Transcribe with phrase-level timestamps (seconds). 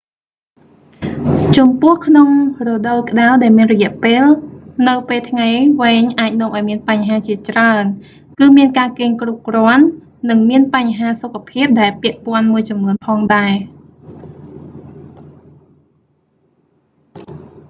[1.57, 2.29] ចំពោះក្នុង
[2.67, 4.23] រដូវក្តៅដែលមានរយៈពេល
[4.87, 5.49] នៅពេលថ្ងៃ
[5.81, 7.83] វែងអាចនាំឱ្យមានបញ្ហាជាច្រើន
[8.39, 9.85] គឺមានការគេងគ្រប់គ្រាន់
[10.29, 13.53] និងមានបញ្ហាសុខភាពដែលពាក់ព័ន្ធមួយចំនួនផងដែរ